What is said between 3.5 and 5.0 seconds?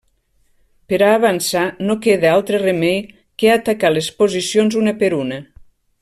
atacar les posicions una